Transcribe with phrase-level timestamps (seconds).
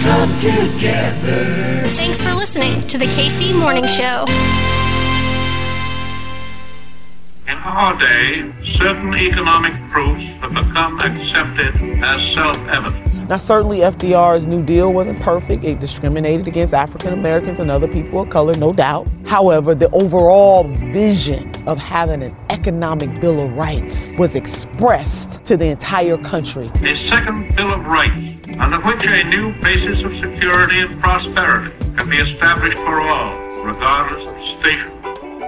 [0.00, 1.82] come together.
[1.90, 4.24] Thanks for listening to the KC Morning Show.
[7.46, 13.09] In our day, certain economic proofs have become accepted as self-evident.
[13.30, 15.62] Now, certainly FDR's New Deal wasn't perfect.
[15.62, 19.06] It discriminated against African Americans and other people of color, no doubt.
[19.24, 25.66] However, the overall vision of having an economic Bill of Rights was expressed to the
[25.66, 26.72] entire country.
[26.82, 32.10] A second Bill of Rights, under which a new basis of security and prosperity can
[32.10, 34.90] be established for all, regardless of station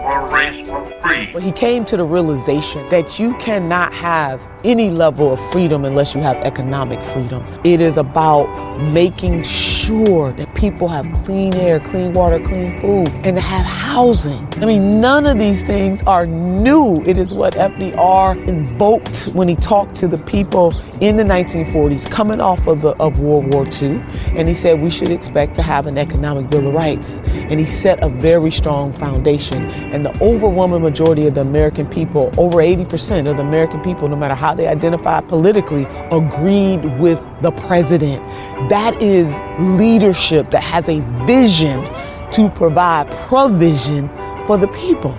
[0.04, 1.30] or race or creed.
[1.32, 6.14] But He came to the realization that you cannot have any level of freedom unless
[6.14, 7.44] you have economic freedom.
[7.64, 8.46] It is about
[8.92, 14.46] making sure that people have clean air, clean water, clean food, and to have housing.
[14.56, 17.02] I mean, none of these things are new.
[17.04, 22.40] It is what FDR invoked when he talked to the people in the 1940s coming
[22.40, 24.00] off of, the, of World War II.
[24.36, 27.20] And he said we should expect to have an economic Bill of Rights.
[27.26, 29.68] And he set a very strong foundation.
[29.92, 34.16] And the overwhelming majority of the American people, over 80% of the American people, no
[34.16, 38.22] matter how they identify politically, agreed with the president.
[38.68, 41.84] That is leadership that has a vision
[42.32, 44.08] to provide provision
[44.46, 45.16] for the people.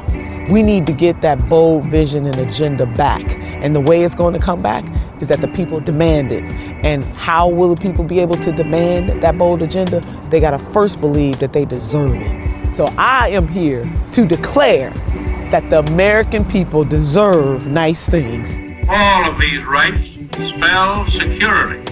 [0.50, 3.24] We need to get that bold vision and agenda back.
[3.64, 4.84] And the way it's going to come back
[5.22, 6.44] is that the people demand it.
[6.84, 10.02] And how will the people be able to demand that bold agenda?
[10.30, 12.74] They got to first believe that they deserve it.
[12.74, 14.90] So I am here to declare
[15.52, 18.60] that the American people deserve nice things.
[18.90, 20.02] All of these rights
[20.50, 21.84] spell security.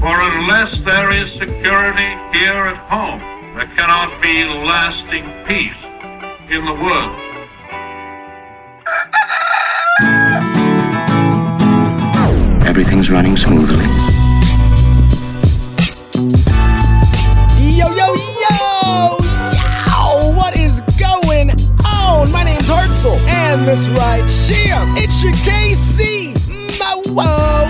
[0.00, 3.20] For unless there is security here at home,
[3.54, 5.76] there cannot be lasting peace
[6.50, 7.18] in the world.
[12.66, 13.84] Everything's running smoothly.
[17.60, 19.18] Yo, yo, yo!
[19.86, 20.32] Yo!
[20.34, 21.50] What is going
[21.86, 22.32] on?
[22.32, 26.21] My name's Hartzell, and this right here, it's your KC.
[27.14, 27.68] Whoa!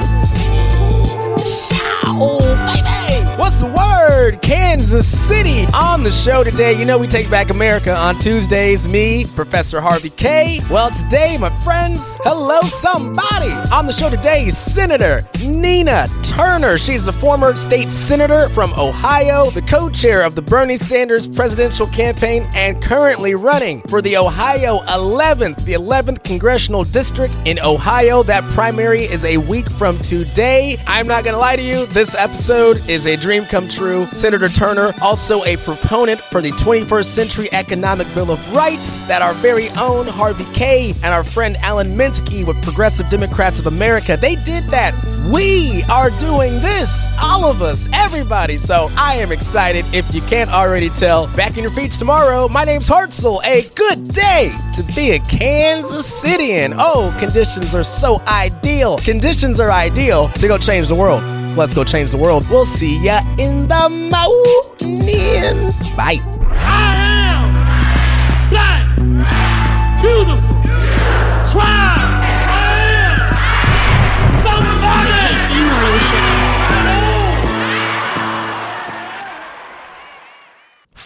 [1.43, 3.27] Ciao, baby!
[3.37, 4.02] What's the word?
[4.31, 6.79] Kansas City on the show today.
[6.79, 8.87] You know, we take back America on Tuesdays.
[8.87, 10.61] Me, Professor Harvey Kaye.
[10.71, 13.51] Well, today, my friends, hello, somebody.
[13.73, 16.79] On the show today, Senator Nina Turner.
[16.79, 21.89] She's a former state senator from Ohio, the co chair of the Bernie Sanders presidential
[21.89, 28.23] campaign, and currently running for the Ohio 11th, the 11th congressional district in Ohio.
[28.23, 30.79] That primary is a week from today.
[30.87, 34.07] I'm not going to lie to you, this episode is a dream come true.
[34.13, 39.33] Senator Turner, also a proponent for the 21st Century Economic Bill of Rights that our
[39.35, 44.37] very own Harvey Kaye and our friend Alan Minsky with Progressive Democrats of America, they
[44.37, 44.95] did that.
[45.31, 48.59] We are doing this, all of us, everybody.
[48.59, 49.85] So I am excited.
[49.95, 52.49] If you can't already tell, back in your feet tomorrow.
[52.49, 53.43] My name's Hartzell.
[53.45, 56.75] A good day to be a Kansas Citian.
[56.77, 58.99] Oh, conditions are so ideal.
[58.99, 61.23] Conditions are ideal to go change the world.
[61.53, 62.49] So let's go change the world.
[62.49, 65.73] We'll see ya in the morning.
[65.95, 66.17] Bye.
[68.49, 68.97] Black,
[70.01, 70.41] beautiful,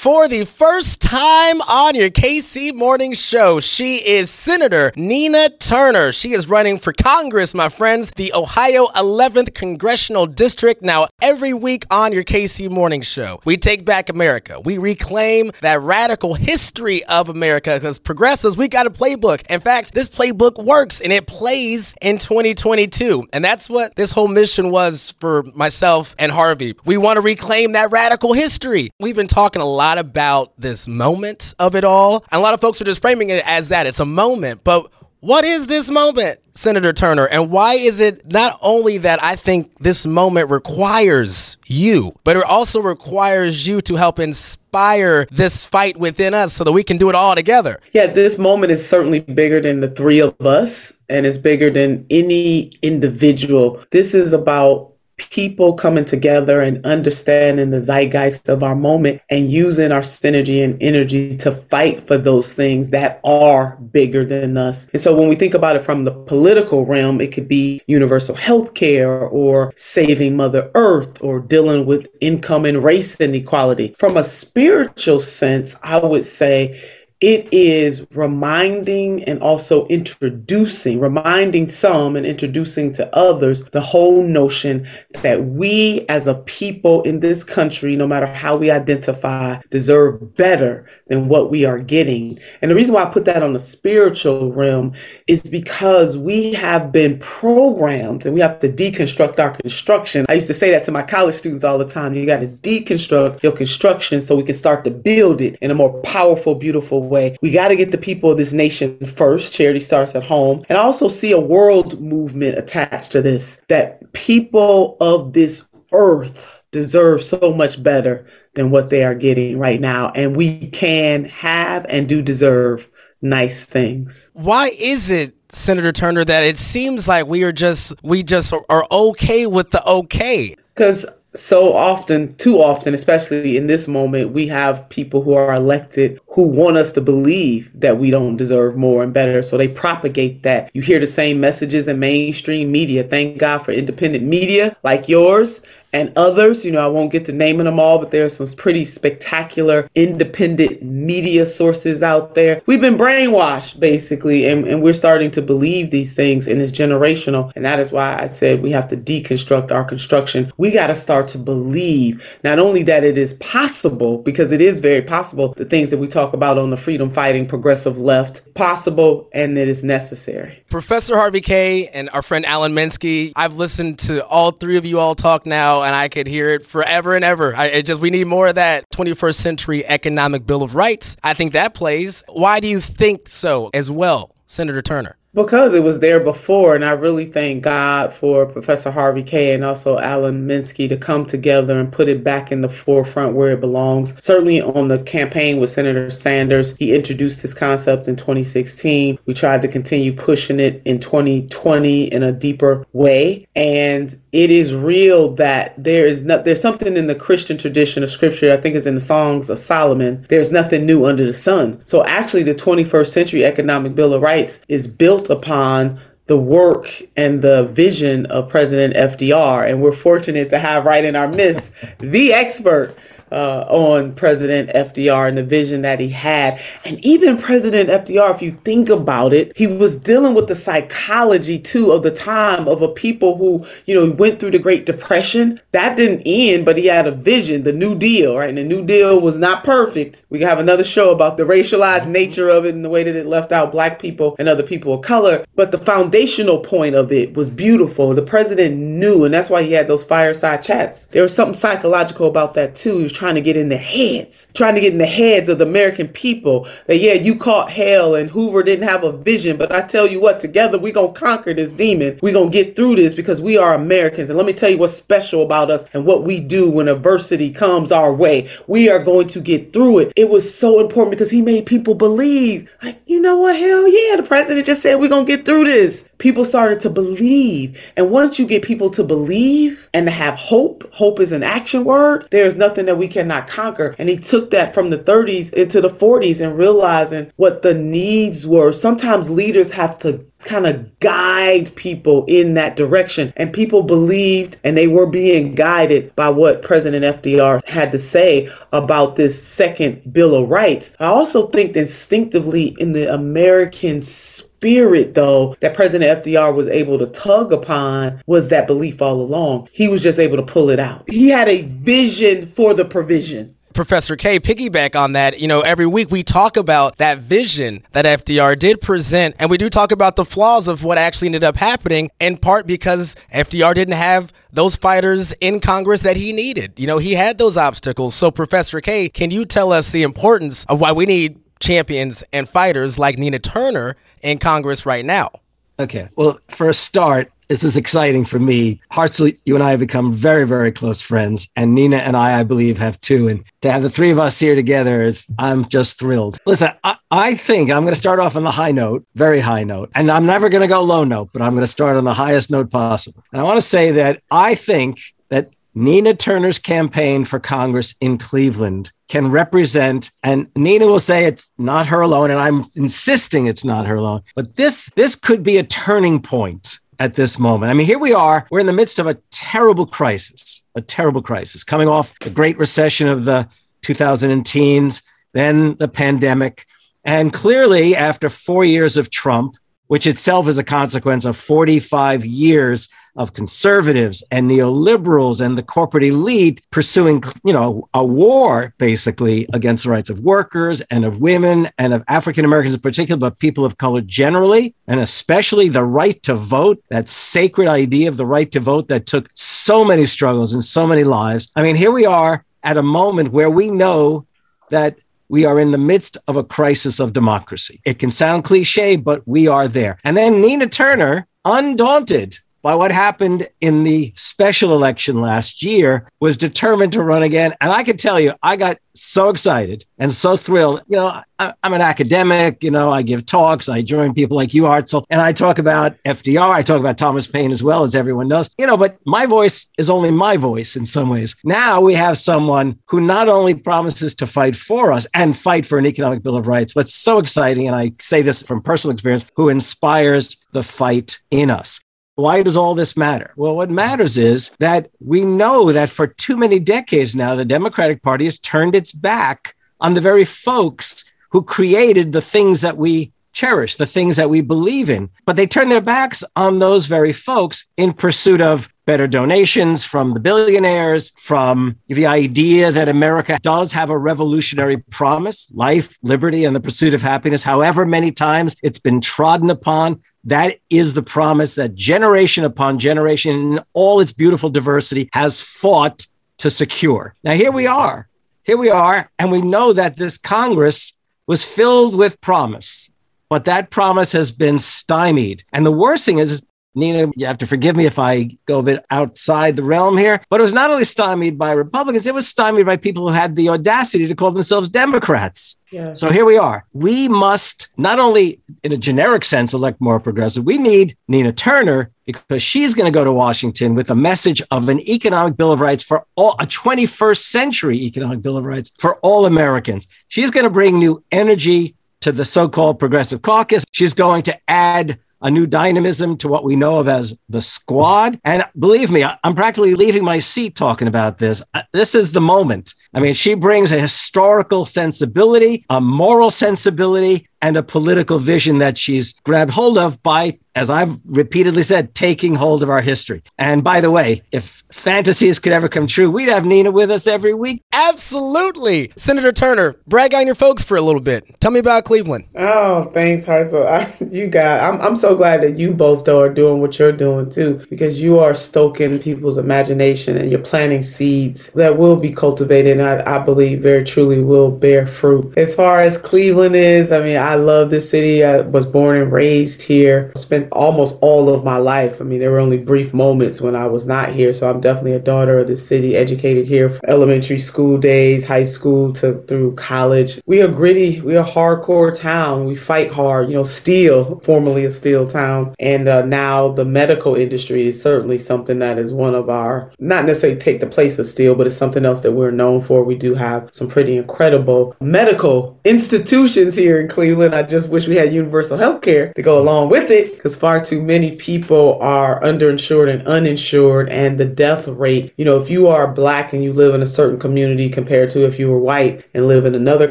[0.07, 6.13] For the first time on your KC Morning Show, she is Senator Nina Turner.
[6.13, 10.81] She is running for Congress, my friends, the Ohio 11th Congressional District.
[10.81, 14.61] Now, every week on your KC Morning Show, we take back America.
[14.65, 19.45] We reclaim that radical history of America because progressives, we got a playbook.
[19.51, 23.27] In fact, this playbook works and it plays in 2022.
[23.33, 26.77] And that's what this whole mission was for myself and Harvey.
[26.85, 28.93] We want to reclaim that radical history.
[29.01, 32.25] We've been talking a lot about this moment of it all.
[32.31, 34.65] And a lot of folks are just framing it as that it's a moment.
[34.65, 34.91] But
[35.21, 37.27] what is this moment, Senator Turner?
[37.27, 42.45] And why is it not only that I think this moment requires you, but it
[42.45, 47.09] also requires you to help inspire this fight within us so that we can do
[47.09, 47.81] it all together?
[47.93, 52.07] Yeah, this moment is certainly bigger than the three of us and it's bigger than
[52.11, 53.83] any individual.
[53.91, 54.96] This is about
[55.31, 60.81] people coming together and understanding the zeitgeist of our moment and using our synergy and
[60.83, 64.89] energy to fight for those things that are bigger than us.
[64.93, 68.35] And so when we think about it from the political realm, it could be universal
[68.35, 73.95] health care or saving Mother Earth or dealing with income and race inequality.
[73.99, 76.83] From a spiritual sense, I would say
[77.21, 84.87] it is reminding and also introducing, reminding some and introducing to others the whole notion
[85.23, 90.87] that we as a people in this country, no matter how we identify, deserve better
[91.07, 92.39] than what we are getting.
[92.61, 94.93] And the reason why I put that on the spiritual realm
[95.27, 100.27] is because we have been programmed and we have to deconstruct our construction.
[100.29, 102.13] I used to say that to my college students all the time.
[102.13, 105.75] You got to deconstruct your construction so we can start to build it in a
[105.75, 107.37] more powerful, beautiful way.
[107.43, 109.53] We got to get the people of this nation first.
[109.53, 110.65] Charity starts at home.
[110.69, 116.63] And I also see a world movement attached to this that people of this earth
[116.73, 120.11] deserve so much better than what they are getting right now.
[120.15, 122.89] And we can have and do deserve
[123.23, 124.29] nice things.
[124.33, 128.87] Why is it Senator Turner that it seems like we are just we just are
[128.91, 130.57] okay with the okay?
[130.75, 131.07] Cuz
[131.37, 136.49] so often, too often, especially in this moment, we have people who are elected who
[136.49, 139.43] want us to believe that we don't deserve more and better.
[139.43, 140.71] So they propagate that.
[140.75, 143.03] You hear the same messages in mainstream media.
[143.05, 145.63] Thank God for independent media like yours
[145.93, 146.65] and others.
[146.65, 150.83] You know, I won't get to naming them all, but there's some pretty spectacular independent
[150.83, 152.61] media sources out there.
[152.67, 157.53] We've been brainwashed basically, and, and we're starting to believe these things, and it's generational.
[157.57, 160.53] And that is why I said we have to deconstruct our construction.
[160.57, 164.79] We got to start to believe not only that it is possible, because it is
[164.79, 169.29] very possible, the things that we talk about on the freedom fighting progressive left, possible
[169.33, 170.63] and that is necessary.
[170.69, 174.99] Professor Harvey Kaye and our friend Alan Minsky, I've listened to all three of you
[174.99, 177.55] all talk now and I could hear it forever and ever.
[177.57, 181.17] I just we need more of that 21st century economic bill of rights.
[181.23, 182.23] I think that plays.
[182.29, 185.17] Why do you think so as well, Senator Turner?
[185.37, 189.63] Because it was there before, and I really thank God for Professor Harvey Kaye and
[189.63, 193.61] also Alan Minsky to come together and put it back in the forefront where it
[193.61, 194.15] belongs.
[194.19, 199.19] Certainly on the campaign with Senator Sanders, he introduced this concept in 2016.
[199.27, 203.47] We tried to continue pushing it in 2020 in a deeper way.
[203.55, 208.11] And it is real that there is not there's something in the Christian tradition of
[208.11, 211.81] scripture, I think is in the Songs of Solomon, there's nothing new under the sun.
[211.87, 217.43] So actually the 21st century economic bill of rights is built upon the work and
[217.43, 219.69] the vision of President FDR.
[219.69, 222.97] And we're fortunate to have right in our midst the expert
[223.31, 226.61] uh, on President FDR and the vision that he had.
[226.85, 231.59] And even President FDR, if you think about it, he was dealing with the psychology
[231.59, 235.61] too of the time of a people who, you know, went through the Great Depression.
[235.73, 238.49] That didn't end, but he had a vision, the New Deal, right?
[238.49, 240.23] And the New Deal was not perfect.
[240.31, 243.27] We have another show about the racialized nature of it and the way that it
[243.27, 245.45] left out black people and other people of color.
[245.55, 248.15] But the foundational point of it was beautiful.
[248.15, 251.07] The president knew, and that's why he had those fireside chats.
[251.07, 252.99] There was something psychological about that too.
[252.99, 255.59] He was trying to get in the heads, trying to get in the heads of
[255.59, 259.73] the American people that, yeah, you caught hell and Hoover didn't have a vision, but
[259.73, 262.19] I tell you what, together we're going to conquer this demon.
[262.23, 264.31] We're going to get through this because we are Americans.
[264.31, 267.51] And let me tell you what's special about us and what we do when adversity
[267.51, 268.49] comes our way.
[268.67, 270.13] We are going to get through it.
[270.17, 274.17] It was so important because he made people believe, like, you know what, hell yeah,
[274.17, 277.93] the president just said we're going to get through this people started to believe.
[277.97, 281.85] And once you get people to believe and to have hope, hope is an action
[281.85, 283.95] word, there's nothing that we cannot conquer.
[283.99, 288.47] And he took that from the 30s into the 40s and realizing what the needs
[288.47, 288.73] were.
[288.73, 293.33] Sometimes leaders have to kind of guide people in that direction.
[293.37, 298.51] And people believed and they were being guided by what President FDR had to say
[298.73, 300.93] about this second Bill of Rights.
[300.99, 307.07] I also think instinctively in the American spirit though that president fdr was able to
[307.09, 311.05] tug upon was that belief all along he was just able to pull it out
[311.11, 315.87] he had a vision for the provision Professor Kaye, piggyback on that, you know, every
[315.87, 320.17] week we talk about that vision that FDR did present, and we do talk about
[320.17, 324.75] the flaws of what actually ended up happening, in part because FDR didn't have those
[324.75, 326.81] fighters in Congress that he needed.
[326.81, 328.15] You know, he had those obstacles.
[328.15, 332.49] So, Professor Kaye, can you tell us the importance of why we need champions and
[332.49, 335.31] fighters like Nina Turner in Congress right now?
[335.79, 336.09] Okay.
[336.17, 338.81] Well, for a start, this is exciting for me.
[338.91, 342.45] Hartzell, you and I have become very, very close friends, and Nina and I, I
[342.45, 343.29] believe, have too.
[343.29, 346.39] And to have the three of us here together is, I'm just thrilled.
[346.47, 349.65] Listen, I, I think I'm going to start off on the high note, very high
[349.65, 352.05] note, and I'm never going to go low note, but I'm going to start on
[352.05, 353.23] the highest note possible.
[353.33, 354.99] And I want to say that I think
[355.29, 361.53] that Nina Turner's campaign for Congress in Cleveland can represent and Nina will say it's
[361.59, 365.59] not her alone and I'm insisting it's not her alone but this this could be
[365.59, 367.71] a turning point at this moment.
[367.71, 371.23] I mean, here we are, we're in the midst of a terrible crisis, a terrible
[371.23, 373.49] crisis, coming off the great recession of the
[373.83, 376.67] 2010s, then the pandemic.
[377.05, 382.89] And clearly, after four years of Trump, which itself is a consequence of 45 years
[383.17, 389.85] of conservatives and neoliberals and the corporate elite pursuing, you know, a war basically against
[389.85, 393.65] the rights of workers and of women and of African Americans in particular, but people
[393.65, 398.51] of color generally, and especially the right to vote, that sacred idea of the right
[398.53, 401.51] to vote that took so many struggles and so many lives.
[401.57, 404.27] I mean, here we are at a moment where we know
[404.71, 404.97] that
[405.29, 407.81] we are in the midst of a crisis of democracy.
[407.85, 409.99] It can sound cliche, but we are there.
[410.05, 416.37] And then Nina Turner, undaunted by what happened in the special election last year, was
[416.37, 417.55] determined to run again.
[417.61, 420.83] And I can tell you, I got so excited and so thrilled.
[420.89, 424.53] You know, I, am an academic, you know, I give talks, I join people like
[424.53, 427.95] you, Hartzell, and I talk about FDR, I talk about Thomas Paine as well, as
[427.95, 431.37] everyone knows, you know, but my voice is only my voice in some ways.
[431.45, 435.79] Now we have someone who not only promises to fight for us and fight for
[435.79, 439.25] an economic bill of rights, but so exciting, and I say this from personal experience,
[439.37, 441.81] who inspires the fight in us.
[442.17, 443.33] Why does all this matter?
[443.37, 448.03] Well, what matters is that we know that for too many decades now, the Democratic
[448.03, 453.13] Party has turned its back on the very folks who created the things that we
[453.35, 455.11] cherish, the things that we believe in.
[455.27, 460.13] But they turn their backs on those very folks in pursuit of better donations from
[460.13, 466.57] the billionaires, from the idea that America does have a revolutionary promise life, liberty, and
[466.57, 467.43] the pursuit of happiness.
[467.43, 473.33] However, many times it's been trodden upon that is the promise that generation upon generation,
[473.33, 476.07] in all its beautiful diversity, has fought
[476.39, 477.15] to secure.
[477.23, 478.09] Now, here we are.
[478.43, 479.11] Here we are.
[479.19, 480.95] And we know that this Congress
[481.27, 482.91] was filled with promise,
[483.29, 485.45] but that promise has been stymied.
[485.53, 486.43] And the worst thing is,
[486.77, 490.21] Nina, you have to forgive me if I go a bit outside the realm here,
[490.29, 493.35] but it was not only stymied by Republicans, it was stymied by people who had
[493.35, 495.57] the audacity to call themselves Democrats.
[495.73, 495.95] Yeah.
[495.95, 496.67] So here we are.
[496.75, 501.91] We must not only, in a generic sense, elect more progressive, we need Nina Turner
[502.05, 505.61] because she's going to go to Washington with a message of an economic bill of
[505.61, 509.87] rights for all, a 21st century economic bill of rights for all Americans.
[510.09, 513.65] She's going to bring new energy to the so called progressive caucus.
[513.73, 518.21] She's going to add a new dynamism to what we know of as the squad.
[518.25, 521.43] And believe me, I'm practically leaving my seat talking about this.
[521.53, 522.75] Uh, this is the moment.
[522.95, 528.79] I mean, she brings a historical sensibility, a moral sensibility, and a political vision that
[528.79, 533.23] she's grabbed hold of by, as I've repeatedly said, taking hold of our history.
[533.39, 537.07] And by the way, if fantasies could ever come true, we'd have Nina with us
[537.07, 537.63] every week.
[537.73, 538.93] Absolutely.
[538.97, 541.25] Senator Turner, brag on your folks for a little bit.
[541.41, 542.27] Tell me about Cleveland.
[542.35, 544.13] Oh, thanks, Hartzell.
[544.13, 547.61] you got, I'm, I'm so glad that you both, are doing what you're doing too,
[547.69, 552.83] because you are stoking people's imagination and you're planting seeds that will be cultivated and
[552.83, 555.37] I, I believe very truly will bear fruit.
[555.37, 558.25] As far as Cleveland is, I mean, I love this city.
[558.25, 560.13] I was born and raised here.
[560.15, 562.01] Spent almost all of my life.
[562.01, 564.33] I mean, there were only brief moments when I was not here.
[564.33, 568.45] So I'm definitely a daughter of the city, educated here from elementary school days, high
[568.45, 570.21] school to through college.
[570.27, 571.01] We are gritty.
[571.01, 572.45] We are hardcore town.
[572.45, 573.29] We fight hard.
[573.29, 575.57] You know, steel, formerly a steel town.
[575.59, 580.05] And uh, now the medical industry is certainly something that is one of our, not
[580.05, 582.85] necessarily take the place of steel, but it's something else that we're known for.
[582.85, 587.97] We do have some pretty incredible medical institutions here in Cleveland I just wish we
[587.97, 592.21] had universal health care to go along with it because far too many people are
[592.23, 593.89] underinsured and uninsured.
[593.89, 596.87] And the death rate, you know, if you are black and you live in a
[596.87, 599.91] certain community compared to if you were white and live in another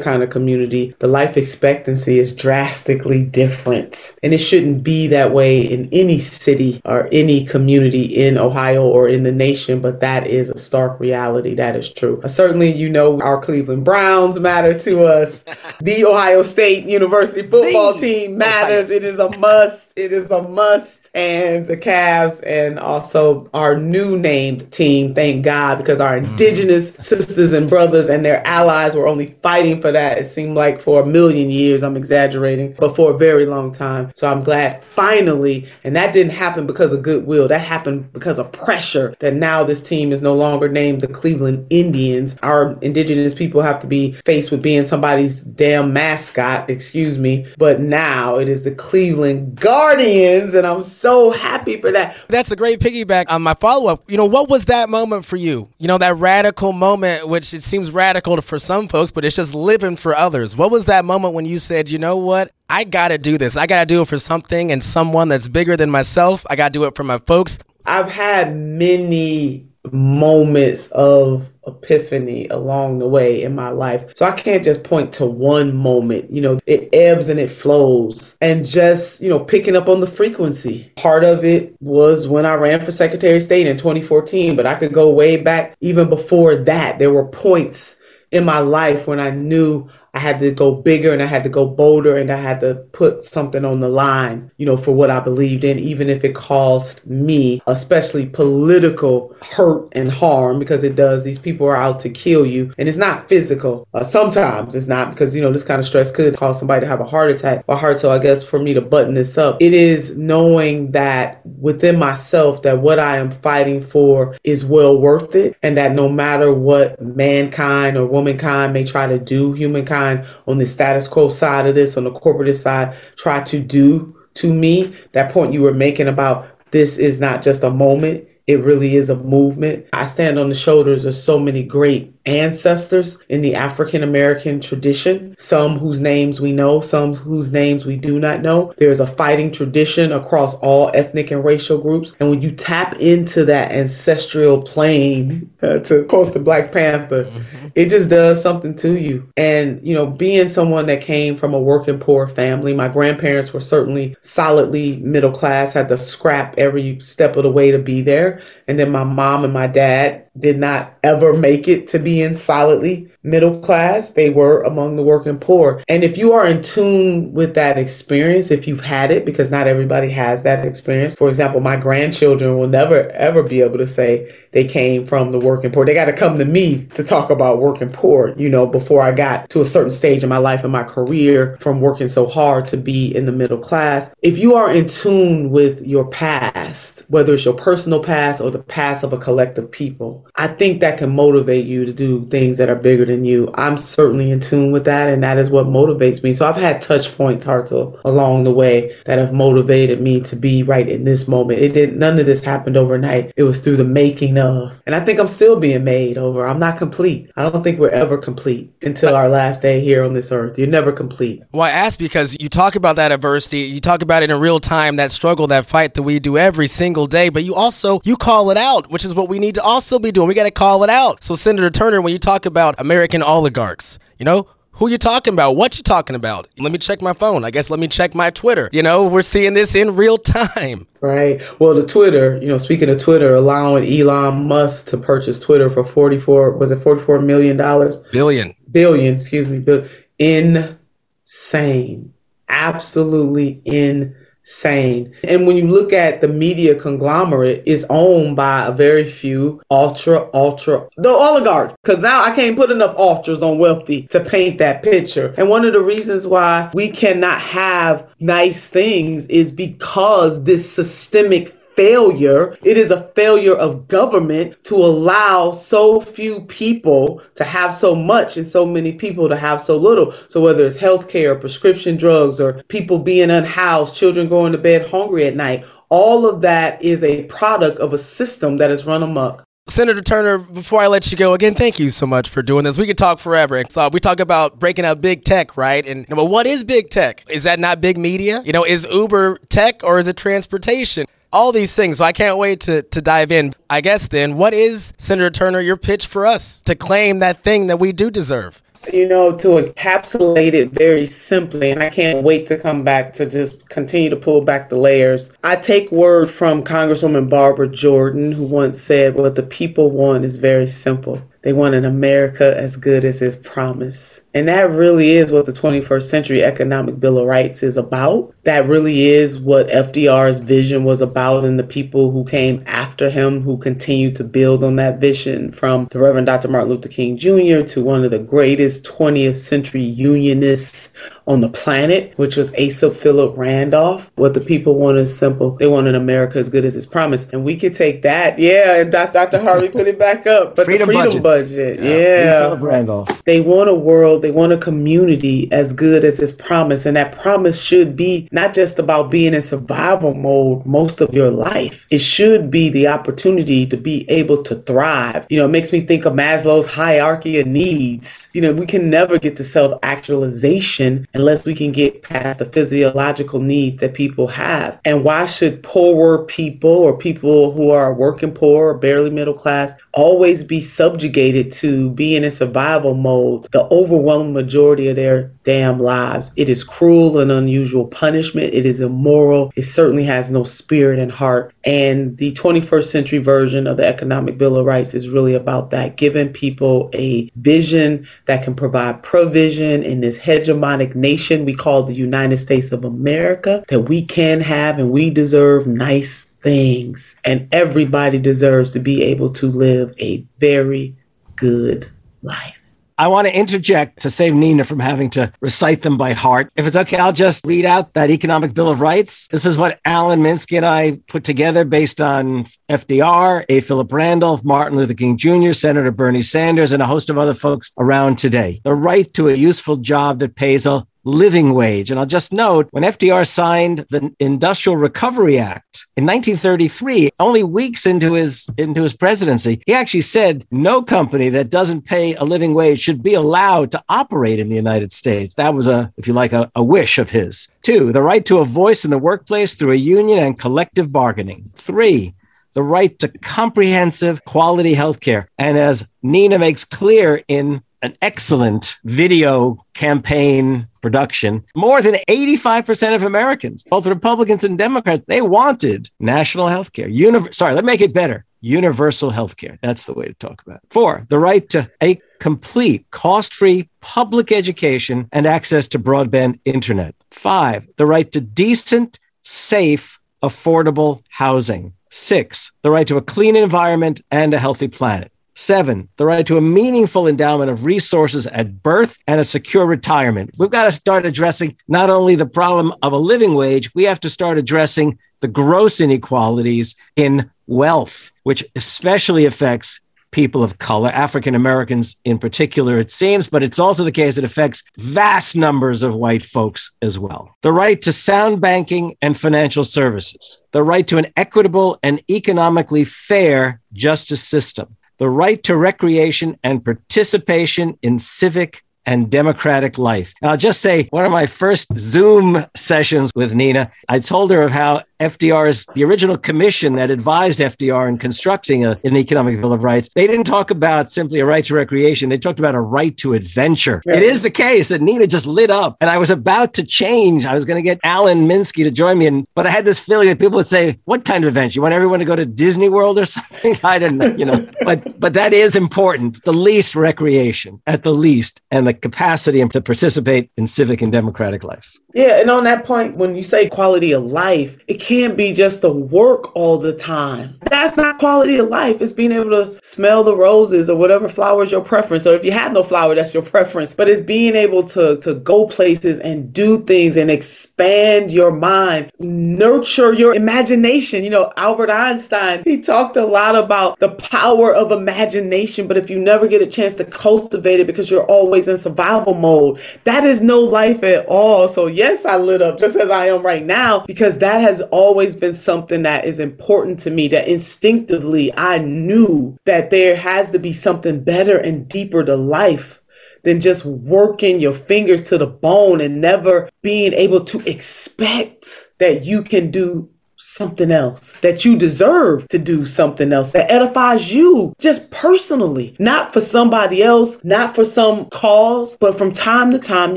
[0.00, 4.14] kind of community, the life expectancy is drastically different.
[4.22, 9.08] And it shouldn't be that way in any city or any community in Ohio or
[9.08, 11.54] in the nation, but that is a stark reality.
[11.54, 12.22] That is true.
[12.26, 15.44] Certainly, you know, our Cleveland Browns matter to us.
[15.80, 18.90] the Ohio State University University football the team matters.
[18.90, 19.92] It is a must.
[19.96, 21.10] It is a must.
[21.14, 26.30] And the Cavs and also our new named team, thank God, because our mm-hmm.
[26.32, 27.02] indigenous mm.
[27.02, 30.18] sisters and brothers and their allies were only fighting for that.
[30.18, 34.12] It seemed like for a million years, I'm exaggerating, but for a very long time.
[34.14, 37.48] So I'm glad finally, and that didn't happen because of goodwill.
[37.48, 41.66] That happened because of pressure that now this team is no longer named the Cleveland
[41.70, 42.36] Indians.
[42.42, 47.46] Our indigenous people have to be faced with being somebody's damn mascot, excuse excuse me,
[47.56, 52.16] but now it is the Cleveland Guardians, and I'm so happy for that.
[52.28, 54.10] That's a great piggyback on my follow up.
[54.10, 55.68] You know, what was that moment for you?
[55.78, 59.54] You know, that radical moment, which it seems radical for some folks, but it's just
[59.54, 60.56] living for others.
[60.56, 62.50] What was that moment when you said, you know what?
[62.68, 63.56] I got to do this.
[63.56, 66.44] I got to do it for something and someone that's bigger than myself.
[66.50, 67.60] I got to do it for my folks.
[67.84, 74.04] I've had many moments of epiphany along the way in my life.
[74.14, 76.30] So I can't just point to one moment.
[76.30, 78.36] You know, it ebbs and it flows.
[78.40, 80.92] And just, you know, picking up on the frequency.
[80.96, 84.74] Part of it was when I ran for Secretary of State in 2014, but I
[84.74, 86.98] could go way back even before that.
[86.98, 87.96] There were points
[88.30, 91.50] in my life when I knew I had to go bigger and I had to
[91.50, 95.10] go bolder and I had to put something on the line, you know, for what
[95.10, 100.96] I believed in, even if it caused me, especially political hurt and harm, because it
[100.96, 101.22] does.
[101.22, 102.72] These people are out to kill you.
[102.78, 103.86] And it's not physical.
[103.92, 106.86] Uh, sometimes it's not because, you know, this kind of stress could cause somebody to
[106.86, 107.98] have a heart attack or heart.
[107.98, 112.62] So I guess for me to button this up, it is knowing that within myself
[112.62, 117.02] that what I am fighting for is well worth it and that no matter what
[117.02, 120.05] mankind or womankind may try to do, humankind,
[120.46, 124.52] on the status quo side of this, on the corporate side, try to do to
[124.52, 124.94] me.
[125.12, 129.10] That point you were making about this is not just a moment, it really is
[129.10, 129.86] a movement.
[129.92, 135.34] I stand on the shoulders of so many great ancestors in the African American tradition,
[135.38, 138.74] some whose names we know, some whose names we do not know.
[138.76, 142.14] There's a fighting tradition across all ethnic and racial groups.
[142.20, 147.68] And when you tap into that ancestral plane, uh, to quote the Black Panther, mm-hmm.
[147.74, 149.30] it just does something to you.
[149.36, 153.60] And, you know, being someone that came from a working poor family, my grandparents were
[153.60, 158.42] certainly solidly middle class, had to scrap every step of the way to be there.
[158.68, 163.10] And then my mom and my dad did not ever make it to being solidly
[163.22, 164.10] middle class.
[164.10, 165.82] They were among the working poor.
[165.88, 169.66] And if you are in tune with that experience, if you've had it, because not
[169.66, 171.14] everybody has that experience.
[171.16, 175.38] For example, my grandchildren will never ever be able to say they came from the
[175.38, 175.84] working poor.
[175.84, 179.12] They got to come to me to talk about working poor, you know, before I
[179.12, 182.66] got to a certain stage in my life and my career from working so hard
[182.68, 184.14] to be in the middle class.
[184.22, 188.58] If you are in tune with your past, whether it's your personal past or the
[188.58, 192.68] past of a collective people, I think that can motivate you to do things that
[192.68, 193.50] are bigger than you.
[193.54, 196.32] I'm certainly in tune with that, and that is what motivates me.
[196.32, 200.62] So I've had touch points, Hartzell, along the way that have motivated me to be
[200.62, 201.60] right in this moment.
[201.60, 201.98] It didn't.
[201.98, 203.32] none of this happened overnight.
[203.36, 204.72] It was through the making of.
[204.86, 206.46] And I think I'm still being made over.
[206.46, 207.30] I'm not complete.
[207.36, 210.58] I don't think we're ever complete until our last day here on this earth.
[210.58, 211.42] You're never complete.
[211.52, 214.60] Well, I ask because you talk about that adversity, you talk about it in real
[214.60, 218.16] time, that struggle, that fight that we do every single day, but you also you
[218.16, 220.28] call it out, which is what we need to also be doing.
[220.28, 221.22] We got to call it out.
[221.22, 225.52] So, Senator Turner, when you talk about American oligarchs, you know, who you talking about?
[225.52, 226.48] What you talking about?
[226.58, 227.44] Let me check my phone.
[227.44, 228.68] I guess let me check my Twitter.
[228.72, 230.86] You know, we're seeing this in real time.
[231.06, 231.40] Right.
[231.60, 235.84] Well, the Twitter, you know, speaking of Twitter, allowing Elon Musk to purchase Twitter for
[235.84, 237.98] 44, was it 44 million dollars?
[238.10, 238.56] Billion.
[238.72, 239.60] Billion, excuse me.
[239.60, 239.86] Bill,
[240.18, 242.12] insane.
[242.48, 245.12] Absolutely insane sane.
[245.24, 250.30] And when you look at the media conglomerate, it's owned by a very few ultra,
[250.32, 251.74] ultra, the oligarchs.
[251.82, 255.34] Because now I can't put enough ultras on wealthy to paint that picture.
[255.36, 261.52] And one of the reasons why we cannot have nice things is because this systemic
[261.76, 262.56] failure.
[262.62, 268.36] It is a failure of government to allow so few people to have so much
[268.36, 270.12] and so many people to have so little.
[270.28, 275.26] So whether it's healthcare, prescription drugs, or people being unhoused, children going to bed hungry
[275.26, 279.44] at night, all of that is a product of a system that is run amok.
[279.68, 282.78] Senator Turner, before I let you go, again, thank you so much for doing this.
[282.78, 283.62] We could talk forever.
[283.92, 285.84] We talk about breaking out big tech, right?
[285.84, 287.24] And well, what is big tech?
[287.28, 288.42] Is that not big media?
[288.44, 291.06] You know, is Uber tech or is it transportation?
[291.36, 291.98] All these things.
[291.98, 293.52] So I can't wait to, to dive in.
[293.68, 297.66] I guess then, what is, Senator Turner, your pitch for us to claim that thing
[297.66, 298.62] that we do deserve?
[298.90, 303.26] You know, to encapsulate it very simply, and I can't wait to come back to
[303.26, 305.30] just continue to pull back the layers.
[305.42, 310.36] I take word from Congresswoman Barbara Jordan, who once said, What the people want is
[310.36, 311.20] very simple.
[311.46, 314.20] They want an America as good as its promise.
[314.34, 318.34] And that really is what the 21st Century Economic Bill of Rights is about.
[318.42, 323.42] That really is what FDR's vision was about, and the people who came after him
[323.42, 326.48] who continued to build on that vision from the Reverend Dr.
[326.48, 327.62] Martin Luther King Jr.
[327.62, 330.88] to one of the greatest 20th century unionists
[331.26, 334.10] on the planet, which was Asa Philip Randolph.
[334.14, 335.52] What the people want is simple.
[335.52, 337.28] They want an America as good as its promise.
[337.30, 339.40] And we could take that, yeah, and Dr.
[339.40, 340.56] Harvey put it back up.
[340.56, 341.22] But freedom the freedom budget.
[341.22, 341.80] budget.
[341.80, 342.40] Yeah.
[342.40, 343.24] Philip Randolph.
[343.24, 346.86] They want a world, they want a community as good as its promise.
[346.86, 351.30] And that promise should be not just about being in survival mode most of your
[351.30, 351.86] life.
[351.90, 355.26] It should be the opportunity to be able to thrive.
[355.28, 358.26] You know, it makes me think of Maslow's hierarchy of needs.
[358.32, 362.44] You know, we can never get to self actualization unless we can get past the
[362.44, 364.78] physiological needs that people have.
[364.84, 369.74] And why should poorer people or people who are working poor or barely middle class
[369.94, 376.30] always be subjugated to being in survival mode the overwhelming majority of their damn lives?
[376.36, 378.52] It is cruel and unusual punishment.
[378.54, 379.52] It is immoral.
[379.56, 381.54] It certainly has no spirit and heart.
[381.64, 385.96] And the 21st century version of the Economic Bill of Rights is really about that,
[385.96, 391.94] giving people a vision that can provide provision in this hegemonic nation we call the
[391.94, 397.14] United States of America, that we can have and we deserve nice things.
[397.24, 400.96] And everybody deserves to be able to live a very
[401.36, 401.90] good
[402.22, 402.58] life.
[402.98, 406.50] I want to interject to save Nina from having to recite them by heart.
[406.56, 409.28] If it's okay, I'll just read out that Economic Bill of Rights.
[409.28, 413.60] This is what Alan Minsky and I put together based on FDR, A.
[413.60, 417.70] Philip Randolph, Martin Luther King Jr., Senator Bernie Sanders, and a host of other folks
[417.78, 418.62] around today.
[418.64, 421.90] The right to a useful job that pays a living wage.
[421.90, 427.86] And I'll just note when FDR signed the Industrial Recovery Act in 1933, only weeks
[427.86, 432.52] into his into his presidency, he actually said no company that doesn't pay a living
[432.52, 435.34] wage should be allowed to operate in the United States.
[435.36, 437.48] That was a, if you like, a, a wish of his.
[437.62, 441.50] Two, the right to a voice in the workplace through a union and collective bargaining.
[441.54, 442.14] Three,
[442.52, 445.28] the right to comprehensive quality health care.
[445.38, 451.44] And as Nina makes clear in an excellent video campaign production.
[451.54, 456.88] More than 85% of Americans, both Republicans and Democrats, they wanted national health care.
[456.88, 458.24] Univ- sorry, let me make it better.
[458.40, 459.58] Universal health care.
[459.62, 460.70] That's the way to talk about it.
[460.70, 466.94] Four, the right to a complete cost free public education and access to broadband internet.
[467.10, 471.72] Five, the right to decent, safe, affordable housing.
[471.90, 475.10] Six, the right to a clean environment and a healthy planet.
[475.38, 480.30] Seven, the right to a meaningful endowment of resources at birth and a secure retirement.
[480.38, 484.00] We've got to start addressing not only the problem of a living wage, we have
[484.00, 489.78] to start addressing the gross inequalities in wealth, which especially affects
[490.10, 494.24] people of color, African Americans in particular, it seems, but it's also the case it
[494.24, 497.34] affects vast numbers of white folks as well.
[497.42, 502.84] The right to sound banking and financial services, the right to an equitable and economically
[502.84, 510.14] fair justice system, the right to recreation and participation in civic and democratic life.
[510.22, 514.42] And I'll just say, one of my first Zoom sessions with Nina, I told her
[514.42, 519.52] of how FDR's, the original commission that advised FDR in constructing a, an economic bill
[519.52, 522.08] of rights, they didn't talk about simply a right to recreation.
[522.08, 523.82] They talked about a right to adventure.
[523.86, 523.96] Yeah.
[523.96, 527.24] It is the case that Nina just lit up and I was about to change.
[527.24, 529.06] I was going to get Alan Minsky to join me.
[529.06, 531.58] And, but I had this feeling that people would say, what kind of adventure?
[531.58, 533.56] You want everyone to go to Disney World or something?
[533.62, 536.22] I don't know, you know, but, but that is important.
[536.24, 541.44] The least recreation at the least and the capacity to participate in civic and democratic
[541.44, 541.78] life.
[541.94, 545.62] Yeah, and on that point, when you say quality of life, it can't be just
[545.62, 547.40] the work all the time.
[547.50, 548.80] That's not quality of life.
[548.80, 552.06] It's being able to smell the roses or whatever flower is your preference.
[552.06, 553.74] Or if you have no flower, that's your preference.
[553.74, 558.92] But it's being able to, to go places and do things and expand your mind,
[559.00, 561.02] nurture your imagination.
[561.02, 565.90] You know, Albert Einstein, he talked a lot about the power of imagination, but if
[565.90, 570.04] you never get a chance to cultivate it because you're always in survival mode, that
[570.04, 571.48] is no life at all.
[571.48, 575.16] So, yes, I lit up just as I am right now because that has always
[575.16, 577.08] been something that is important to me.
[577.08, 582.82] That instinctively I knew that there has to be something better and deeper to life
[583.22, 589.04] than just working your fingers to the bone and never being able to expect that
[589.04, 594.54] you can do something else, that you deserve to do something else that edifies you
[594.58, 599.96] just personally, not for somebody else, not for some cause, but from time to time,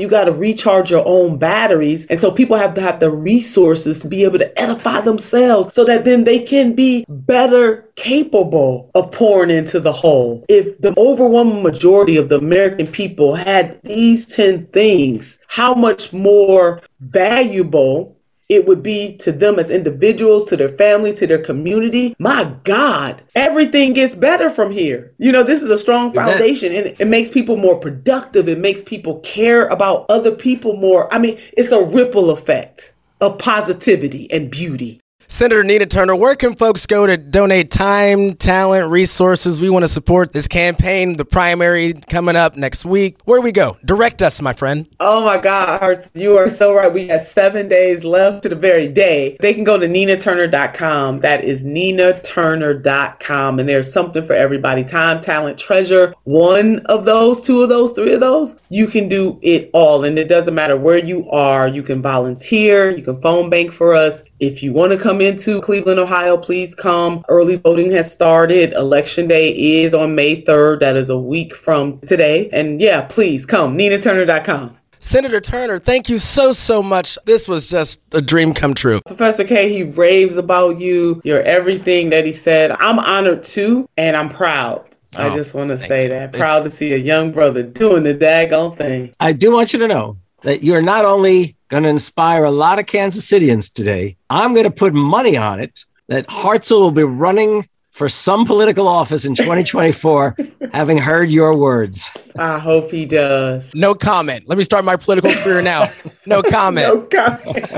[0.00, 2.06] you got to recharge your own batteries.
[2.06, 5.84] And so people have to have the resources to be able to edify themselves so
[5.84, 10.44] that then they can be better capable of pouring into the whole.
[10.48, 16.80] If the overwhelming majority of the American people had these 10 things, how much more
[17.00, 18.16] valuable
[18.50, 22.16] it would be to them as individuals, to their family, to their community.
[22.18, 25.14] My God, everything gets better from here.
[25.18, 28.48] You know, this is a strong foundation and it makes people more productive.
[28.48, 31.12] It makes people care about other people more.
[31.14, 35.00] I mean, it's a ripple effect of positivity and beauty.
[35.32, 39.60] Senator Nina Turner, where can folks go to donate time, talent, resources?
[39.60, 43.16] We want to support this campaign, the primary coming up next week.
[43.26, 43.78] Where do we go?
[43.84, 44.88] Direct us, my friend.
[44.98, 46.92] Oh my God, Hearts, you are so right.
[46.92, 49.36] We have seven days left to the very day.
[49.40, 51.20] They can go to ninaturner.com.
[51.20, 53.58] That is ninaturner.com.
[53.60, 56.12] And there's something for everybody time, talent, treasure.
[56.24, 58.56] One of those, two of those, three of those.
[58.68, 60.02] You can do it all.
[60.02, 61.68] And it doesn't matter where you are.
[61.68, 64.24] You can volunteer, you can phone bank for us.
[64.40, 67.24] If you want to come into Cleveland, Ohio, please come.
[67.28, 68.72] Early voting has started.
[68.72, 70.80] Election day is on May 3rd.
[70.80, 72.48] That is a week from today.
[72.52, 73.76] And yeah, please come.
[73.76, 74.76] NinaTurner.com.
[75.02, 77.16] Senator Turner, thank you so, so much.
[77.24, 79.00] This was just a dream come true.
[79.06, 81.22] Professor Kaye, he raves about you.
[81.24, 82.70] You're everything that he said.
[82.72, 84.84] I'm honored too, and I'm proud.
[85.16, 86.08] I Oh, just want to say you.
[86.10, 86.28] that.
[86.34, 89.10] It's- Proud to see a young brother doing the daggone thing.
[89.18, 92.78] I do want you to know that you're not only going to inspire a lot
[92.78, 97.04] of Kansas Citians today, I'm going to put money on it that Hartzell will be
[97.04, 100.36] running for some political office in 2024,
[100.72, 102.10] having heard your words.
[102.38, 103.74] I hope he does.
[103.74, 104.44] No comment.
[104.48, 105.88] Let me start my political career now.
[106.24, 106.86] No comment.
[106.86, 107.68] No comment.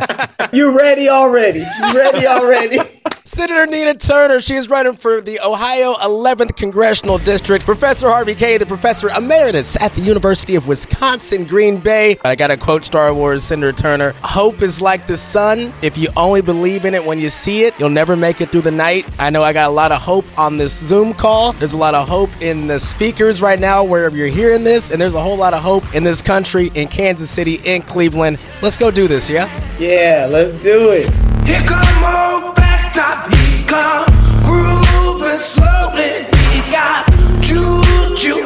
[0.52, 1.60] you ready already?
[1.60, 2.78] You ready already?
[3.34, 7.64] Senator Nina Turner, she is running for the Ohio 11th Congressional District.
[7.64, 12.18] Professor Harvey Kaye, the professor emeritus at the University of Wisconsin Green Bay.
[12.26, 15.72] I got to quote Star Wars Senator Turner Hope is like the sun.
[15.80, 18.60] If you only believe in it when you see it, you'll never make it through
[18.60, 19.08] the night.
[19.18, 21.54] I know I got a lot of hope on this Zoom call.
[21.54, 24.90] There's a lot of hope in the speakers right now, wherever you're hearing this.
[24.90, 28.38] And there's a whole lot of hope in this country, in Kansas City, in Cleveland.
[28.60, 29.48] Let's go do this, yeah?
[29.78, 31.10] yeah, let's do it.
[31.46, 32.61] Here come old back
[32.92, 34.06] top, he come
[34.44, 36.26] grooving slowly.
[36.52, 37.08] He got
[37.40, 38.41] juju